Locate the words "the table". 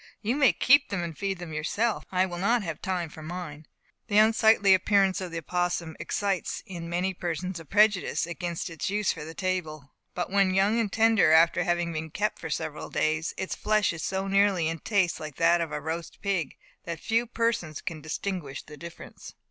9.23-9.93